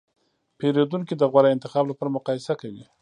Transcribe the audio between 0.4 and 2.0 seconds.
پیرودونکي د غوره انتخاب